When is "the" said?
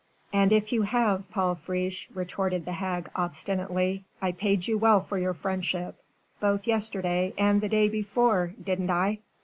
2.65-2.71, 7.61-7.69